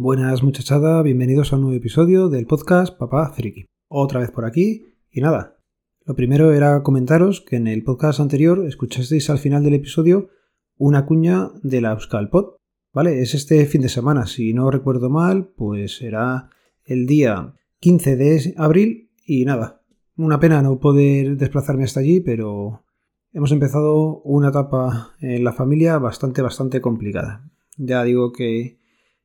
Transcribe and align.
Buenas 0.00 0.44
muchachada, 0.44 1.02
bienvenidos 1.02 1.52
a 1.52 1.56
un 1.56 1.62
nuevo 1.62 1.76
episodio 1.76 2.28
del 2.28 2.46
podcast 2.46 2.96
Papá 2.96 3.32
Friki. 3.32 3.66
Otra 3.88 4.20
vez 4.20 4.30
por 4.30 4.44
aquí 4.44 4.84
y 5.10 5.20
nada. 5.20 5.58
Lo 6.04 6.14
primero 6.14 6.52
era 6.52 6.84
comentaros 6.84 7.40
que 7.40 7.56
en 7.56 7.66
el 7.66 7.82
podcast 7.82 8.20
anterior 8.20 8.64
escuchasteis 8.64 9.28
al 9.28 9.40
final 9.40 9.64
del 9.64 9.74
episodio 9.74 10.28
una 10.76 11.04
cuña 11.04 11.50
de 11.64 11.80
la 11.80 11.94
Euskal 11.94 12.30
Pod. 12.30 12.58
¿Vale? 12.92 13.22
Es 13.22 13.34
este 13.34 13.66
fin 13.66 13.80
de 13.80 13.88
semana, 13.88 14.28
si 14.28 14.54
no 14.54 14.70
recuerdo 14.70 15.10
mal, 15.10 15.48
pues 15.56 15.96
será 15.96 16.48
el 16.84 17.08
día 17.08 17.54
15 17.80 18.14
de 18.14 18.54
abril 18.56 19.10
y 19.26 19.46
nada. 19.46 19.82
Una 20.16 20.38
pena 20.38 20.62
no 20.62 20.78
poder 20.78 21.36
desplazarme 21.36 21.82
hasta 21.82 21.98
allí, 21.98 22.20
pero 22.20 22.84
hemos 23.32 23.50
empezado 23.50 24.22
una 24.22 24.50
etapa 24.50 25.16
en 25.18 25.42
la 25.42 25.52
familia 25.52 25.98
bastante, 25.98 26.40
bastante 26.40 26.80
complicada. 26.80 27.50
Ya 27.76 28.04
digo 28.04 28.30
que 28.30 28.78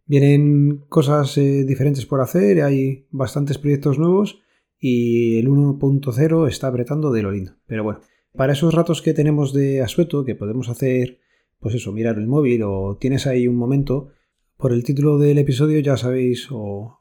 vienen 0.06 0.84
cosas 0.90 1.38
eh, 1.38 1.64
diferentes 1.64 2.06
por 2.06 2.22
hacer, 2.22 2.62
hay 2.62 3.08
bastantes 3.12 3.58
proyectos 3.58 3.98
nuevos 4.00 4.42
y 4.80 5.40
el 5.40 5.48
1.0 5.48 6.48
está 6.48 6.68
apretando 6.68 7.12
de 7.12 7.24
lo 7.24 7.32
lindo. 7.32 7.54
Pero 7.66 7.84
bueno, 7.84 8.02
para 8.34 8.54
esos 8.54 8.74
ratos 8.74 9.02
que 9.02 9.14
tenemos 9.14 9.54
de 9.54 9.82
asueto, 9.82 10.26
que 10.26 10.36
podemos 10.36 10.70
hacer, 10.70 11.20
pues 11.60 11.76
eso, 11.76 11.92
mirar 11.92 12.18
el 12.18 12.28
móvil 12.28 12.64
o 12.64 12.98
tienes 13.00 13.28
ahí 13.28 13.48
un 13.48 13.56
momento, 13.56 14.10
por 14.58 14.74
el 14.74 14.84
título 14.84 15.18
del 15.18 15.38
episodio 15.38 15.80
ya 15.80 15.98
sabéis 15.98 16.48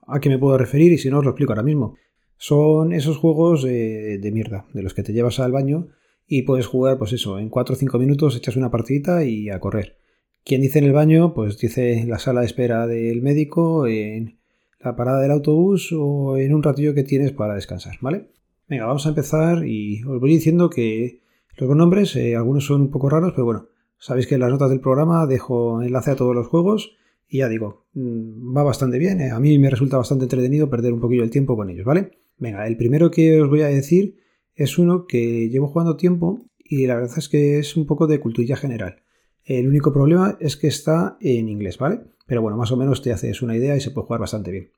a 0.06 0.20
qué 0.20 0.28
me 0.28 0.39
puedo 0.39 0.59
referir 0.59 0.92
y 0.92 0.98
si 0.98 1.11
no 1.11 1.19
os 1.19 1.25
lo 1.25 1.31
explico 1.31 1.53
ahora 1.53 1.62
mismo. 1.62 1.97
Son 2.37 2.92
esos 2.92 3.19
juegos 3.19 3.62
de 3.62 4.31
mierda, 4.33 4.66
de 4.75 4.83
los 4.83 4.94
que 4.94 5.05
te 5.05 5.12
llevas 5.12 5.39
al 5.39 5.53
baño 5.53 5.89
y 6.27 6.42
puedes 6.42 6.66
jugar, 6.66 6.98
pues 6.98 7.12
eso, 7.12 7.39
en 7.39 7.50
4 7.50 7.75
o 7.75 7.77
5 7.77 7.98
minutos 7.98 8.37
echas 8.37 8.56
una 8.56 8.70
partidita 8.70 9.25
y 9.25 9.50
a 9.50 9.61
correr. 9.61 9.98
Quien 10.45 10.61
dice 10.61 10.81
en 10.81 10.87
el 10.87 10.93
baño, 10.93 11.35
pues 11.35 11.59
dice 11.59 11.98
en 11.98 12.11
la 12.11 12.19
sala 12.19 12.41
de 12.41 12.47
espera 12.47 12.87
del 12.87 13.23
médico, 13.23 13.87
en 13.87 14.39
la 14.81 14.97
parada 14.97 15.21
del 15.21 15.31
autobús 15.31 15.95
o 15.97 16.37
en 16.37 16.53
un 16.53 16.62
ratillo 16.62 16.95
que 16.95 17.05
tienes 17.05 17.33
para 17.33 17.55
descansar, 17.55 17.97
¿vale? 18.01 18.31
Venga, 18.69 18.87
vamos 18.87 19.07
a 19.07 19.11
empezar 19.11 19.67
y 19.67 20.03
os 20.03 20.19
voy 20.19 20.33
diciendo 20.33 20.69
que 20.71 21.23
los 21.57 21.77
nombres, 21.77 22.17
eh, 22.17 22.34
algunos 22.34 22.67
son 22.67 22.83
un 22.83 22.91
poco 22.91 23.09
raros, 23.09 23.33
pero 23.33 23.45
bueno, 23.45 23.69
sabéis 23.99 24.27
que 24.27 24.34
en 24.34 24.41
las 24.41 24.51
notas 24.51 24.71
del 24.71 24.81
programa 24.81 25.27
dejo 25.27 25.83
enlace 25.83 26.11
a 26.11 26.17
todos 26.17 26.34
los 26.34 26.49
juegos 26.49 26.97
y 27.29 27.39
ya 27.39 27.49
digo, 27.49 27.87
mm, 27.95 28.56
va 28.56 28.62
bastante 28.62 28.99
bien, 28.99 29.21
eh, 29.21 29.31
a 29.31 29.39
mí 29.39 29.59
me 29.59 29.71
resulta 29.71 29.97
bastante 29.97 30.25
entretenido 30.25 30.69
perder 30.69 30.93
un 30.93 31.01
poquillo 31.01 31.23
el 31.23 31.31
tiempo 31.31 31.56
con 31.56 31.71
ellos, 31.71 31.84
¿vale? 31.84 32.19
Venga, 32.39 32.67
el 32.67 32.77
primero 32.77 33.11
que 33.11 33.41
os 33.41 33.49
voy 33.49 33.61
a 33.61 33.69
decir 33.69 34.17
es 34.55 34.79
uno 34.79 35.06
que 35.06 35.49
llevo 35.49 35.69
jugando 35.69 35.97
tiempo 35.97 36.45
y 36.59 36.87
la 36.87 36.97
verdad 36.97 37.17
es 37.19 37.29
que 37.29 37.59
es 37.59 37.77
un 37.77 37.87
poco 37.87 38.06
de 38.06 38.19
cultura 38.21 38.56
general. 38.56 39.03
El 39.45 39.69
único 39.69 39.93
problema 39.93 40.37
es 40.41 40.57
que 40.57 40.69
está 40.69 41.17
en 41.21 41.48
inglés, 41.48 41.79
¿vale? 41.79 42.01
Pero 42.27 42.43
bueno, 42.43 42.57
más 42.57 42.73
o 42.73 42.77
menos 42.77 43.03
te 43.03 43.12
haces 43.12 43.43
una 43.43 43.57
idea 43.57 43.77
y 43.77 43.81
se 43.81 43.91
puede 43.91 44.07
jugar 44.07 44.21
bastante 44.21 44.51
bien. 44.51 44.71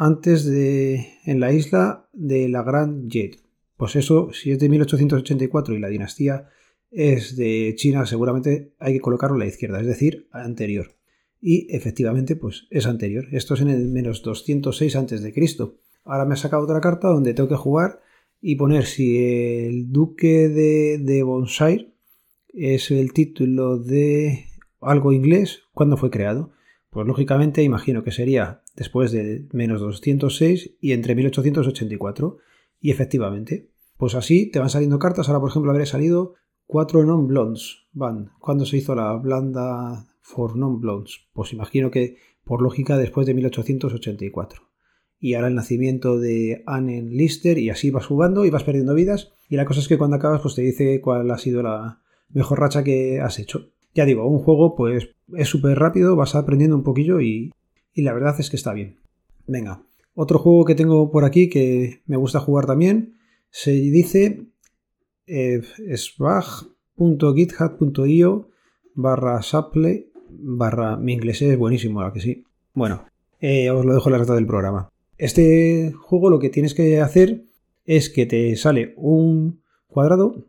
antes 0.00 0.46
de 0.46 1.18
en 1.26 1.40
la 1.40 1.52
isla 1.52 2.08
de 2.14 2.48
la 2.48 2.62
Gran 2.62 3.10
Jet. 3.10 3.36
Pues 3.76 3.96
eso, 3.96 4.32
si 4.32 4.50
es 4.50 4.58
de 4.58 4.70
1884 4.70 5.74
y 5.74 5.78
la 5.78 5.88
dinastía 5.88 6.48
es 6.90 7.36
de 7.36 7.74
China, 7.76 8.06
seguramente 8.06 8.72
hay 8.78 8.94
que 8.94 9.00
colocarlo 9.00 9.36
a 9.36 9.40
la 9.40 9.46
izquierda, 9.46 9.78
es 9.78 9.86
decir, 9.86 10.26
anterior. 10.32 10.96
Y 11.38 11.66
efectivamente, 11.76 12.34
pues 12.34 12.66
es 12.70 12.86
anterior. 12.86 13.26
Esto 13.32 13.52
es 13.52 13.60
en 13.60 13.68
el 13.68 13.88
menos 13.88 14.22
206 14.22 14.96
antes 14.96 15.22
de 15.22 15.34
Cristo. 15.34 15.76
Ahora 16.04 16.24
me 16.24 16.32
ha 16.32 16.38
sacado 16.38 16.64
otra 16.64 16.80
carta 16.80 17.08
donde 17.08 17.34
tengo 17.34 17.50
que 17.50 17.56
jugar 17.56 18.00
y 18.40 18.56
poner 18.56 18.86
si 18.86 19.18
el 19.18 19.92
duque 19.92 20.48
de, 20.48 20.96
de 20.96 21.22
es 22.54 22.90
el 22.90 23.12
título 23.12 23.76
de 23.76 24.46
algo 24.80 25.12
inglés, 25.12 25.64
cuándo 25.74 25.98
fue 25.98 26.10
creado. 26.10 26.52
Pues 26.88 27.06
lógicamente 27.06 27.62
imagino 27.62 28.02
que 28.02 28.12
sería 28.12 28.62
después 28.80 29.12
de 29.12 29.46
menos 29.52 29.82
206 29.82 30.78
y 30.80 30.92
entre 30.92 31.14
1884. 31.14 32.38
Y 32.80 32.90
efectivamente, 32.90 33.68
pues 33.98 34.14
así 34.14 34.50
te 34.50 34.58
van 34.58 34.70
saliendo 34.70 34.98
cartas. 34.98 35.28
Ahora, 35.28 35.40
por 35.40 35.50
ejemplo, 35.50 35.70
habría 35.70 35.84
salido 35.84 36.32
4 36.64 37.04
non-blondes 37.04 37.88
van. 37.92 38.30
¿Cuándo 38.40 38.64
se 38.64 38.78
hizo 38.78 38.94
la 38.94 39.12
blanda 39.16 40.06
for 40.22 40.56
non-blondes? 40.56 41.28
Pues 41.34 41.52
imagino 41.52 41.90
que 41.90 42.16
por 42.42 42.62
lógica 42.62 42.96
después 42.96 43.26
de 43.26 43.34
1884. 43.34 44.62
Y 45.18 45.34
ahora 45.34 45.48
el 45.48 45.56
nacimiento 45.56 46.18
de 46.18 46.62
Anne 46.64 47.02
Lister 47.02 47.58
y 47.58 47.68
así 47.68 47.90
vas 47.90 48.06
jugando 48.06 48.46
y 48.46 48.50
vas 48.50 48.64
perdiendo 48.64 48.94
vidas. 48.94 49.34
Y 49.50 49.56
la 49.56 49.66
cosa 49.66 49.80
es 49.80 49.88
que 49.88 49.98
cuando 49.98 50.16
acabas 50.16 50.40
pues 50.40 50.54
te 50.54 50.62
dice 50.62 51.02
cuál 51.02 51.30
ha 51.30 51.36
sido 51.36 51.62
la 51.62 52.00
mejor 52.30 52.60
racha 52.60 52.82
que 52.82 53.20
has 53.20 53.38
hecho. 53.38 53.72
Ya 53.92 54.06
digo, 54.06 54.26
un 54.26 54.38
juego 54.38 54.74
pues 54.74 55.10
es 55.36 55.48
súper 55.48 55.78
rápido, 55.78 56.16
vas 56.16 56.34
aprendiendo 56.34 56.76
un 56.76 56.82
poquillo 56.82 57.20
y, 57.20 57.52
la 57.94 58.12
verdad 58.12 58.36
es 58.38 58.50
que 58.50 58.56
está 58.56 58.72
bien. 58.72 58.98
Venga, 59.46 59.82
otro 60.14 60.38
juego 60.38 60.64
que 60.64 60.74
tengo 60.74 61.10
por 61.10 61.24
aquí 61.24 61.48
que 61.48 62.02
me 62.06 62.16
gusta 62.16 62.40
jugar 62.40 62.66
también 62.66 63.14
se 63.50 63.72
dice 63.72 64.46
eh, 65.26 65.62
swag.github.io 65.94 68.48
barra 68.94 69.42
saple 69.42 70.10
barra 70.28 70.96
mi 70.96 71.12
inglés 71.12 71.42
es 71.42 71.58
buenísimo, 71.58 72.02
¿a 72.02 72.12
que 72.12 72.20
sí? 72.20 72.44
Bueno, 72.74 73.04
eh, 73.40 73.70
os 73.70 73.84
lo 73.84 73.94
dejo 73.94 74.08
en 74.08 74.12
la 74.12 74.18
rata 74.18 74.34
del 74.34 74.46
programa. 74.46 74.88
Este 75.18 75.92
juego 75.92 76.30
lo 76.30 76.38
que 76.38 76.50
tienes 76.50 76.74
que 76.74 77.00
hacer 77.00 77.44
es 77.84 78.10
que 78.10 78.26
te 78.26 78.54
sale 78.56 78.94
un 78.96 79.62
cuadrado 79.88 80.46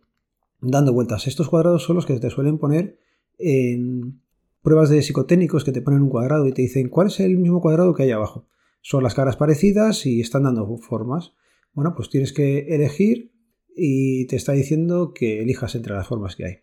dando 0.62 0.94
vueltas. 0.94 1.28
Estos 1.28 1.50
cuadrados 1.50 1.84
son 1.84 1.96
los 1.96 2.06
que 2.06 2.20
te 2.20 2.30
suelen 2.30 2.58
poner 2.58 2.98
en 3.38 4.22
pruebas 4.62 4.90
de 4.90 5.02
psicotécnicos 5.02 5.64
que 5.64 5.72
te 5.72 5.82
ponen 5.82 6.04
un 6.04 6.10
cuadrado 6.10 6.48
y 6.48 6.54
te 6.54 6.62
dicen 6.62 6.90
cuál 6.90 7.08
es 7.08 7.20
el 7.20 7.38
mismo 7.38 7.62
cuadrado 7.62 7.94
que 7.94 8.04
hay 8.04 8.12
abajo. 8.12 8.48
Son 8.82 9.04
las 9.04 9.14
caras 9.14 9.38
parecidas 9.38 10.06
y 10.06 10.22
están 10.22 10.44
dando 10.44 10.78
formas. 10.78 11.34
Bueno, 11.74 11.94
pues 11.96 12.10
tienes 12.10 12.34
que 12.34 12.74
elegir 12.74 13.32
y 13.76 14.26
te 14.28 14.36
está 14.36 14.54
diciendo 14.54 15.14
que 15.14 15.42
elijas 15.42 15.76
entre 15.76 15.94
las 15.94 16.08
formas 16.08 16.36
que 16.36 16.46
hay. 16.46 16.56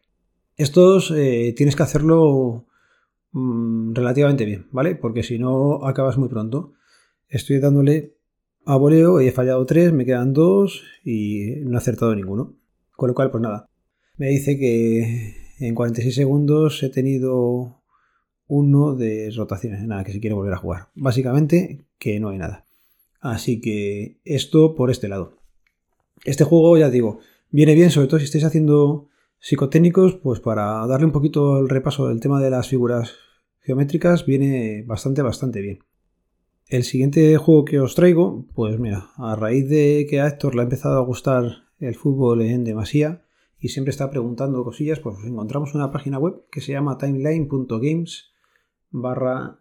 Estos 0.56 1.12
eh, 1.16 1.54
tienes 1.56 1.76
que 1.76 1.82
hacerlo 1.84 2.66
mm, 3.32 3.94
relativamente 3.94 4.44
bien, 4.44 4.66
¿vale? 4.72 4.96
Porque 4.96 5.22
si 5.22 5.38
no 5.38 5.86
acabas 5.86 6.18
muy 6.18 6.28
pronto. 6.28 6.74
Estoy 7.28 7.60
dándole 7.60 8.16
a 8.64 8.76
voleo 8.76 9.20
y 9.20 9.28
he 9.28 9.32
fallado 9.32 9.64
tres, 9.66 9.92
me 9.92 10.04
quedan 10.04 10.32
dos 10.32 10.82
y 11.04 11.56
no 11.62 11.74
he 11.74 11.78
acertado 11.78 12.14
ninguno. 12.14 12.56
Con 12.96 13.08
lo 13.08 13.14
cual, 13.14 13.30
pues 13.30 13.42
nada. 13.42 13.68
Me 14.16 14.28
dice 14.30 14.58
que 14.58 15.36
en 15.60 15.74
46 15.74 16.14
segundos 16.14 16.82
he 16.82 16.88
tenido 16.88 17.77
uno 18.48 18.94
de 18.94 19.30
rotaciones. 19.36 19.82
Nada, 19.86 20.02
que 20.04 20.12
si 20.12 20.20
quiero 20.20 20.36
volver 20.36 20.54
a 20.54 20.58
jugar. 20.58 20.88
Básicamente 20.94 21.84
que 21.98 22.18
no 22.18 22.30
hay 22.30 22.38
nada. 22.38 22.64
Así 23.20 23.60
que 23.60 24.18
esto 24.24 24.74
por 24.74 24.90
este 24.90 25.08
lado. 25.08 25.38
Este 26.24 26.44
juego, 26.44 26.76
ya 26.76 26.90
digo, 26.90 27.20
viene 27.50 27.74
bien, 27.74 27.90
sobre 27.90 28.08
todo 28.08 28.18
si 28.18 28.24
estáis 28.24 28.44
haciendo 28.44 29.08
psicotécnicos, 29.38 30.16
pues 30.16 30.40
para 30.40 30.86
darle 30.86 31.06
un 31.06 31.12
poquito 31.12 31.58
el 31.58 31.68
repaso 31.68 32.08
del 32.08 32.20
tema 32.20 32.40
de 32.40 32.50
las 32.50 32.68
figuras 32.68 33.14
geométricas, 33.60 34.26
viene 34.26 34.82
bastante, 34.86 35.22
bastante 35.22 35.60
bien. 35.60 35.78
El 36.66 36.84
siguiente 36.84 37.36
juego 37.36 37.64
que 37.64 37.80
os 37.80 37.94
traigo, 37.94 38.46
pues 38.54 38.78
mira, 38.78 39.10
a 39.16 39.36
raíz 39.36 39.68
de 39.68 40.06
que 40.08 40.20
a 40.20 40.26
Héctor 40.26 40.54
le 40.54 40.62
ha 40.62 40.64
empezado 40.64 40.98
a 40.98 41.04
gustar 41.04 41.64
el 41.78 41.94
fútbol 41.94 42.42
en 42.42 42.64
demasía, 42.64 43.22
y 43.60 43.68
siempre 43.68 43.90
está 43.90 44.10
preguntando 44.10 44.62
cosillas, 44.64 45.00
pues 45.00 45.16
encontramos 45.24 45.74
una 45.74 45.90
página 45.90 46.18
web 46.18 46.44
que 46.50 46.60
se 46.60 46.72
llama 46.72 46.98
timeline.games 46.98 48.30
barra 48.90 49.60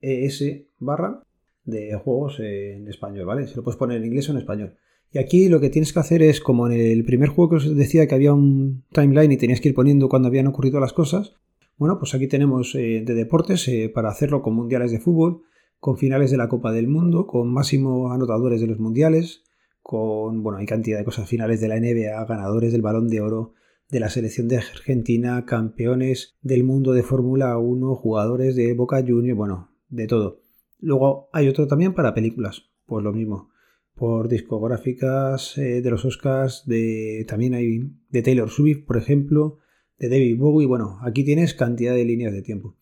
es 0.00 0.44
barra 0.78 1.22
de 1.64 1.94
juegos 1.94 2.40
en 2.40 2.88
español, 2.88 3.26
¿vale? 3.26 3.46
Se 3.46 3.56
lo 3.56 3.62
puedes 3.62 3.78
poner 3.78 3.98
en 3.98 4.06
inglés 4.06 4.28
o 4.28 4.32
en 4.32 4.38
español. 4.38 4.76
Y 5.12 5.18
aquí 5.18 5.48
lo 5.48 5.60
que 5.60 5.70
tienes 5.70 5.92
que 5.92 6.00
hacer 6.00 6.22
es, 6.22 6.40
como 6.40 6.66
en 6.66 6.72
el 6.72 7.04
primer 7.04 7.28
juego 7.28 7.50
que 7.50 7.56
os 7.56 7.76
decía 7.76 8.06
que 8.06 8.14
había 8.14 8.32
un 8.32 8.84
timeline 8.92 9.32
y 9.32 9.36
tenías 9.36 9.60
que 9.60 9.68
ir 9.68 9.74
poniendo 9.74 10.08
cuando 10.08 10.28
habían 10.28 10.46
ocurrido 10.46 10.80
las 10.80 10.94
cosas, 10.94 11.34
bueno, 11.76 11.98
pues 11.98 12.14
aquí 12.14 12.28
tenemos 12.28 12.74
eh, 12.74 13.02
de 13.04 13.14
deportes 13.14 13.66
eh, 13.68 13.90
para 13.92 14.08
hacerlo 14.08 14.42
con 14.42 14.54
mundiales 14.54 14.90
de 14.90 15.00
fútbol, 15.00 15.42
con 15.80 15.98
finales 15.98 16.30
de 16.30 16.36
la 16.36 16.48
Copa 16.48 16.72
del 16.72 16.88
Mundo, 16.88 17.26
con 17.26 17.52
máximo 17.52 18.12
anotadores 18.12 18.60
de 18.60 18.68
los 18.68 18.78
mundiales, 18.78 19.42
con, 19.82 20.42
bueno, 20.42 20.58
hay 20.58 20.66
cantidad 20.66 20.98
de 20.98 21.04
cosas, 21.04 21.28
finales 21.28 21.60
de 21.60 21.68
la 21.68 21.78
NBA, 21.78 22.24
ganadores 22.24 22.72
del 22.72 22.82
balón 22.82 23.08
de 23.08 23.20
oro, 23.20 23.54
de 23.88 24.00
la 24.00 24.08
selección 24.08 24.48
de 24.48 24.56
Argentina, 24.56 25.44
campeones 25.44 26.36
del 26.42 26.64
mundo 26.64 26.92
de 26.92 27.02
Fórmula 27.02 27.58
1, 27.58 27.94
jugadores 27.94 28.56
de 28.56 28.72
Boca 28.74 29.04
Juniors, 29.06 29.36
bueno, 29.36 29.70
de 29.88 30.06
todo. 30.06 30.42
Luego 30.80 31.28
hay 31.32 31.48
otro 31.48 31.66
también 31.68 31.94
para 31.94 32.14
películas, 32.14 32.70
pues 32.86 33.04
lo 33.04 33.12
mismo. 33.12 33.50
Por 33.94 34.28
discográficas 34.28 35.56
eh, 35.58 35.82
de 35.82 35.90
los 35.90 36.04
Oscars, 36.04 36.64
de, 36.66 37.24
también 37.28 37.54
hay 37.54 37.90
de 38.08 38.22
Taylor 38.22 38.50
Swift, 38.50 38.84
por 38.86 38.96
ejemplo, 38.96 39.58
de 39.98 40.08
David 40.08 40.38
Bowie. 40.38 40.66
Bueno, 40.66 40.98
aquí 41.02 41.24
tienes 41.24 41.54
cantidad 41.54 41.94
de 41.94 42.04
líneas 42.04 42.32
de 42.32 42.42
tiempo. 42.42 42.76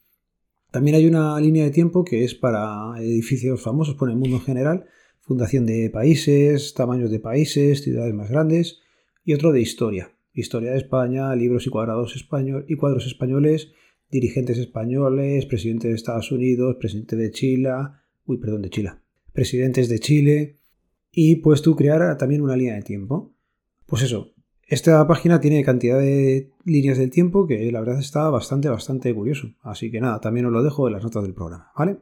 También 0.70 0.96
hay 0.96 1.06
una 1.06 1.38
línea 1.40 1.64
de 1.64 1.70
tiempo 1.70 2.04
que 2.04 2.24
es 2.24 2.34
para 2.34 2.94
edificios 3.00 3.60
famosos 3.60 3.96
por 3.96 4.08
el 4.08 4.16
mundo 4.16 4.36
en 4.36 4.42
general, 4.42 4.86
fundación 5.20 5.66
de 5.66 5.90
países, 5.90 6.74
tamaños 6.74 7.10
de 7.10 7.18
países, 7.18 7.82
ciudades 7.82 8.14
más 8.14 8.30
grandes, 8.30 8.80
y 9.24 9.34
otro 9.34 9.52
de 9.52 9.60
historia. 9.60 10.12
Historia 10.32 10.72
de 10.72 10.78
España, 10.78 11.34
libros 11.34 11.66
y 11.66 11.70
cuadrados 11.70 12.16
español, 12.16 12.64
y 12.68 12.76
cuadros 12.76 13.06
españoles, 13.06 13.72
dirigentes 14.10 14.58
españoles, 14.58 15.46
presidente 15.46 15.88
de 15.88 15.94
Estados 15.94 16.32
Unidos, 16.32 16.76
presidente 16.78 17.16
de 17.16 17.30
Chile, 17.30 17.72
uy, 18.24 18.38
perdón, 18.38 18.62
de 18.62 18.70
Chile, 18.70 18.92
presidentes 19.32 19.88
de 19.88 19.98
Chile, 19.98 20.58
y 21.12 21.36
pues 21.36 21.62
tú 21.62 21.76
crear 21.76 22.16
también 22.16 22.42
una 22.42 22.56
línea 22.56 22.74
de 22.74 22.82
tiempo. 22.82 23.34
Pues 23.86 24.02
eso, 24.02 24.32
esta 24.66 25.04
página 25.08 25.40
tiene 25.40 25.64
cantidad 25.64 25.98
de 25.98 26.52
líneas 26.64 26.98
del 26.98 27.10
tiempo 27.10 27.46
que 27.46 27.72
la 27.72 27.80
verdad 27.80 27.98
está 27.98 28.30
bastante, 28.30 28.68
bastante 28.68 29.12
curioso. 29.12 29.48
Así 29.62 29.90
que 29.90 30.00
nada, 30.00 30.20
también 30.20 30.46
os 30.46 30.52
lo 30.52 30.62
dejo 30.62 30.86
en 30.86 30.92
las 30.94 31.02
notas 31.02 31.24
del 31.24 31.34
programa, 31.34 31.72
¿vale? 31.76 31.98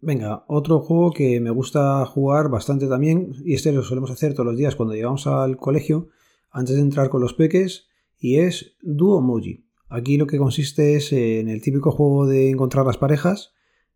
Venga, 0.00 0.44
otro 0.46 0.80
juego 0.80 1.10
que 1.10 1.40
me 1.40 1.50
gusta 1.50 2.04
jugar 2.06 2.48
bastante 2.48 2.86
también, 2.86 3.32
y 3.44 3.54
este 3.54 3.72
lo 3.72 3.82
solemos 3.82 4.10
hacer 4.10 4.34
todos 4.34 4.46
los 4.46 4.56
días 4.56 4.76
cuando 4.76 4.94
llegamos 4.94 5.26
al 5.26 5.56
colegio, 5.56 6.10
antes 6.56 6.76
de 6.76 6.80
entrar 6.80 7.10
con 7.10 7.20
los 7.20 7.34
peques 7.34 7.86
y 8.18 8.36
es 8.36 8.76
Duomoji. 8.80 9.66
Aquí 9.90 10.16
lo 10.16 10.26
que 10.26 10.38
consiste 10.38 10.96
es 10.96 11.12
en 11.12 11.50
el 11.50 11.60
típico 11.60 11.92
juego 11.92 12.26
de 12.26 12.48
encontrar 12.48 12.86
las 12.86 12.96
parejas 12.96 13.52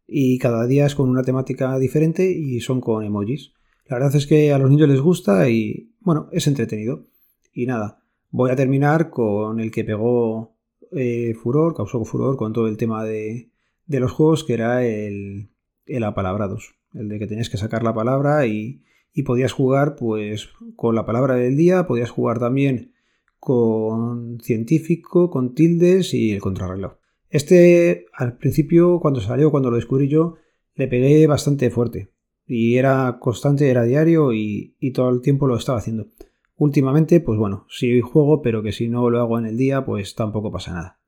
y 0.06 0.38
cada 0.38 0.66
día 0.66 0.84
es 0.84 0.94
con 0.94 1.08
una 1.08 1.22
temática 1.22 1.78
diferente 1.78 2.30
y 2.30 2.60
son 2.60 2.82
con 2.82 3.02
emojis. 3.02 3.54
La 3.86 3.96
verdad 3.96 4.14
es 4.14 4.26
que 4.26 4.52
a 4.52 4.58
los 4.58 4.70
niños 4.70 4.90
les 4.90 5.00
gusta 5.00 5.48
y 5.48 5.94
bueno, 6.00 6.28
es 6.32 6.46
entretenido. 6.46 7.06
Y 7.54 7.64
nada, 7.64 8.02
voy 8.30 8.50
a 8.50 8.56
terminar 8.56 9.08
con 9.08 9.58
el 9.58 9.70
que 9.70 9.84
pegó 9.84 10.54
eh, 10.92 11.32
furor, 11.42 11.74
causó 11.74 12.04
furor 12.04 12.36
con 12.36 12.52
todo 12.52 12.68
el 12.68 12.76
tema 12.76 13.04
de, 13.04 13.50
de 13.86 14.00
los 14.00 14.12
juegos, 14.12 14.44
que 14.44 14.52
era 14.52 14.84
el, 14.84 15.48
el 15.86 16.04
apalabrados. 16.04 16.74
El 16.92 17.08
de 17.08 17.18
que 17.18 17.26
tenías 17.26 17.48
que 17.48 17.56
sacar 17.56 17.82
la 17.82 17.94
palabra 17.94 18.46
y, 18.46 18.82
y 19.12 19.22
podías 19.22 19.52
jugar 19.52 19.96
pues 19.96 20.48
con 20.76 20.94
la 20.94 21.04
palabra 21.04 21.34
del 21.34 21.56
día, 21.56 21.86
podías 21.86 22.10
jugar 22.10 22.38
también 22.38 22.92
con 23.38 24.38
científico, 24.40 25.30
con 25.30 25.54
tildes 25.54 26.14
y 26.14 26.32
el 26.32 26.40
contrarreloj. 26.40 26.94
Este 27.28 28.06
al 28.12 28.36
principio 28.36 29.00
cuando 29.00 29.20
salió, 29.20 29.50
cuando 29.50 29.70
lo 29.70 29.76
descubrí 29.76 30.08
yo, 30.08 30.36
le 30.74 30.88
pegué 30.88 31.26
bastante 31.26 31.70
fuerte 31.70 32.12
y 32.46 32.76
era 32.76 33.18
constante, 33.20 33.70
era 33.70 33.84
diario 33.84 34.32
y, 34.32 34.76
y 34.78 34.92
todo 34.92 35.10
el 35.10 35.20
tiempo 35.20 35.46
lo 35.46 35.56
estaba 35.56 35.78
haciendo. 35.78 36.08
Últimamente, 36.56 37.20
pues 37.20 37.38
bueno, 37.38 37.64
sí 37.70 38.00
juego, 38.00 38.42
pero 38.42 38.62
que 38.62 38.72
si 38.72 38.88
no 38.88 39.08
lo 39.08 39.20
hago 39.20 39.38
en 39.38 39.46
el 39.46 39.56
día, 39.56 39.84
pues 39.84 40.14
tampoco 40.14 40.52
pasa 40.52 40.74
nada. 40.74 41.00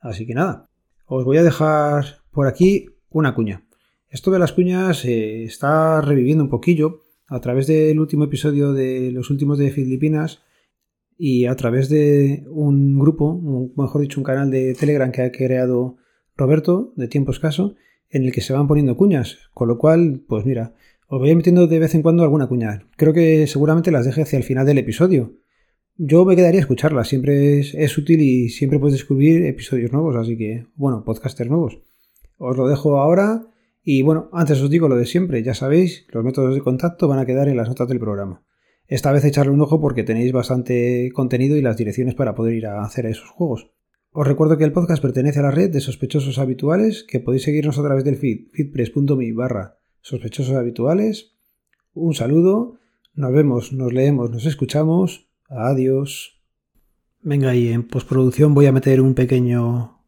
Así 0.00 0.26
que 0.26 0.34
nada, 0.34 0.68
os 1.06 1.24
voy 1.24 1.38
a 1.38 1.42
dejar 1.42 2.22
por 2.30 2.46
aquí 2.46 2.86
una 3.08 3.34
cuña. 3.34 3.66
Esto 4.10 4.30
de 4.30 4.38
las 4.38 4.52
cuñas 4.52 5.04
eh, 5.04 5.44
está 5.44 6.00
reviviendo 6.00 6.44
un 6.44 6.50
poquillo 6.50 7.04
a 7.28 7.40
través 7.40 7.66
del 7.66 8.00
último 8.00 8.24
episodio 8.24 8.72
de 8.72 9.12
los 9.12 9.30
últimos 9.30 9.58
de 9.58 9.70
Filipinas 9.70 10.42
y 11.18 11.44
a 11.44 11.54
través 11.56 11.88
de 11.88 12.44
un 12.48 12.98
grupo, 12.98 13.70
mejor 13.76 14.00
dicho, 14.00 14.18
un 14.18 14.24
canal 14.24 14.50
de 14.50 14.74
Telegram 14.74 15.12
que 15.12 15.22
ha 15.22 15.32
creado 15.32 15.96
Roberto 16.36 16.92
de 16.96 17.08
tiempo 17.08 17.32
escaso, 17.32 17.74
en 18.08 18.24
el 18.24 18.32
que 18.32 18.40
se 18.40 18.52
van 18.52 18.68
poniendo 18.68 18.96
cuñas. 18.96 19.38
Con 19.52 19.68
lo 19.68 19.76
cual, 19.76 20.22
pues 20.26 20.46
mira, 20.46 20.74
os 21.08 21.18
voy 21.18 21.34
metiendo 21.34 21.66
de 21.66 21.78
vez 21.78 21.94
en 21.94 22.02
cuando 22.02 22.22
alguna 22.22 22.46
cuña. 22.46 22.86
Creo 22.96 23.12
que 23.12 23.46
seguramente 23.46 23.90
las 23.90 24.06
deje 24.06 24.22
hacia 24.22 24.38
el 24.38 24.44
final 24.44 24.64
del 24.64 24.78
episodio. 24.78 25.34
Yo 25.96 26.24
me 26.24 26.36
quedaría 26.36 26.60
a 26.60 26.62
escucharlas, 26.62 27.08
siempre 27.08 27.58
es, 27.58 27.74
es 27.74 27.98
útil 27.98 28.20
y 28.20 28.48
siempre 28.50 28.78
puedes 28.78 28.94
descubrir 28.94 29.44
episodios 29.44 29.92
nuevos, 29.92 30.14
así 30.14 30.38
que, 30.38 30.66
bueno, 30.76 31.04
podcasters 31.04 31.50
nuevos. 31.50 31.80
Os 32.38 32.56
lo 32.56 32.68
dejo 32.68 33.00
ahora 33.00 33.48
y 33.82 34.02
bueno, 34.02 34.28
antes 34.32 34.60
os 34.60 34.70
digo 34.70 34.88
lo 34.88 34.96
de 34.96 35.06
siempre, 35.06 35.42
ya 35.42 35.54
sabéis, 35.54 36.06
los 36.10 36.24
métodos 36.24 36.54
de 36.54 36.60
contacto 36.60 37.08
van 37.08 37.18
a 37.18 37.26
quedar 37.26 37.48
en 37.48 37.56
las 37.56 37.68
notas 37.68 37.88
del 37.88 38.00
programa. 38.00 38.42
Esta 38.86 39.12
vez 39.12 39.24
echarle 39.24 39.52
un 39.52 39.60
ojo 39.60 39.80
porque 39.80 40.02
tenéis 40.02 40.32
bastante 40.32 41.10
contenido 41.12 41.56
y 41.56 41.62
las 41.62 41.76
direcciones 41.76 42.14
para 42.14 42.34
poder 42.34 42.54
ir 42.54 42.66
a 42.66 42.82
hacer 42.82 43.06
esos 43.06 43.28
juegos. 43.28 43.70
Os 44.12 44.26
recuerdo 44.26 44.56
que 44.56 44.64
el 44.64 44.72
podcast 44.72 45.02
pertenece 45.02 45.40
a 45.40 45.42
la 45.42 45.50
red 45.50 45.70
de 45.70 45.80
sospechosos 45.80 46.38
habituales, 46.38 47.04
que 47.06 47.20
podéis 47.20 47.42
seguirnos 47.42 47.78
a 47.78 47.82
través 47.82 48.04
del 48.04 48.16
feed, 48.16 48.48
feedpress.me 48.52 49.32
barra 49.34 49.78
sospechosos 50.00 50.56
habituales. 50.56 51.36
Un 51.92 52.14
saludo, 52.14 52.78
nos 53.14 53.32
vemos, 53.32 53.72
nos 53.74 53.92
leemos, 53.92 54.30
nos 54.30 54.46
escuchamos. 54.46 55.28
Adiós. 55.48 56.40
Venga, 57.20 57.54
y 57.54 57.68
en 57.68 57.86
postproducción 57.86 58.54
voy 58.54 58.66
a 58.66 58.72
meter 58.72 59.02
un 59.02 59.14
pequeño 59.14 59.98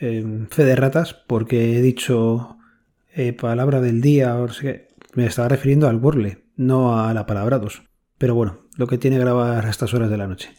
eh, 0.00 0.46
fe 0.50 0.64
de 0.64 0.76
ratas 0.76 1.14
porque 1.14 1.78
he 1.78 1.80
dicho 1.80 2.57
eh, 3.14 3.32
palabra 3.32 3.80
del 3.80 4.00
día, 4.00 4.36
o 4.36 4.48
me 5.14 5.26
estaba 5.26 5.48
refiriendo 5.48 5.88
al 5.88 5.98
burle, 5.98 6.44
no 6.56 7.00
a 7.00 7.12
la 7.14 7.26
palabra 7.26 7.58
dos. 7.58 7.82
Pero 8.18 8.34
bueno, 8.34 8.60
lo 8.76 8.86
que 8.86 8.98
tiene 8.98 9.18
grabar 9.18 9.66
a 9.66 9.70
estas 9.70 9.94
horas 9.94 10.10
de 10.10 10.18
la 10.18 10.26
noche. 10.26 10.50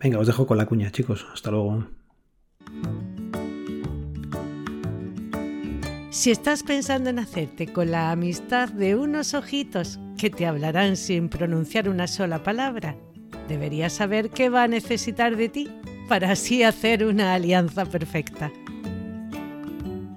Venga, 0.00 0.18
os 0.18 0.26
dejo 0.26 0.46
con 0.46 0.58
la 0.58 0.66
cuña, 0.66 0.90
chicos. 0.90 1.26
Hasta 1.32 1.50
luego. 1.50 1.86
Si 6.10 6.30
estás 6.30 6.62
pensando 6.62 7.10
en 7.10 7.18
hacerte 7.18 7.72
con 7.72 7.90
la 7.90 8.10
amistad 8.10 8.68
de 8.70 8.96
unos 8.96 9.34
ojitos 9.34 9.98
que 10.16 10.30
te 10.30 10.46
hablarán 10.46 10.96
sin 10.96 11.28
pronunciar 11.28 11.88
una 11.88 12.06
sola 12.06 12.42
palabra, 12.42 12.96
deberías 13.48 13.92
saber 13.92 14.30
qué 14.30 14.48
va 14.48 14.64
a 14.64 14.68
necesitar 14.68 15.36
de 15.36 15.48
ti 15.48 15.68
para 16.08 16.32
así 16.32 16.62
hacer 16.62 17.04
una 17.04 17.34
alianza 17.34 17.84
perfecta. 17.84 18.50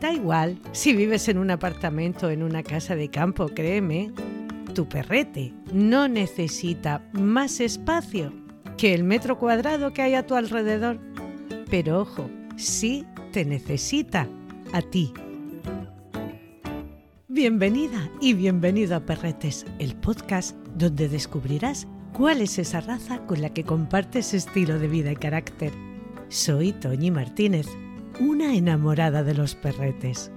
Da 0.02 0.12
igual 0.12 0.60
si 0.72 0.96
vives 0.96 1.30
en 1.30 1.38
un 1.38 1.52
apartamento 1.52 2.26
o 2.26 2.30
en 2.32 2.42
una 2.42 2.64
casa 2.64 2.96
de 2.96 3.10
campo, 3.10 3.50
créeme, 3.50 4.12
tu 4.74 4.90
perrete 4.90 5.54
no 5.72 6.08
necesita 6.08 7.08
más 7.14 7.60
espacio 7.60 8.34
que 8.78 8.96
el 8.96 9.04
metro 9.04 9.38
cuadrado 9.38 9.94
que 9.94 10.02
hay 10.02 10.16
a 10.16 10.26
tu 10.26 10.34
alrededor. 10.34 11.00
Pero 11.70 12.02
ojo, 12.02 12.28
sí 12.56 13.06
te 13.32 13.46
necesita 13.46 14.28
a 14.74 14.82
ti. 14.82 15.14
Bienvenida 17.28 18.10
y 18.20 18.34
bienvenido 18.34 18.96
a 18.96 19.02
Perretes, 19.02 19.68
el 19.78 19.96
podcast 19.96 20.58
donde 20.76 21.10
descubrirás 21.10 21.86
cuál 22.12 22.42
es 22.42 22.58
esa 22.58 22.82
raza 22.82 23.20
con 23.28 23.40
la 23.40 23.54
que 23.54 23.66
compartes 23.66 24.34
estilo 24.34 24.80
de 24.80 24.88
vida 24.88 25.12
y 25.12 25.16
carácter. 25.16 25.72
Soy 26.28 26.72
Toñi 26.74 27.12
Martínez 27.12 27.68
una 28.22 28.54
enamorada 28.54 29.24
de 29.24 29.34
los 29.34 29.56
perretes. 29.56 30.32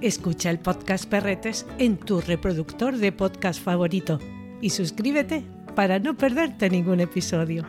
Escucha 0.00 0.50
el 0.50 0.58
podcast 0.58 1.08
Perretes 1.08 1.66
en 1.78 1.96
tu 1.96 2.20
reproductor 2.20 2.96
de 2.96 3.12
podcast 3.12 3.62
favorito 3.62 4.18
y 4.60 4.70
suscríbete 4.70 5.44
para 5.76 6.00
no 6.00 6.16
perderte 6.16 6.68
ningún 6.68 6.98
episodio. 6.98 7.64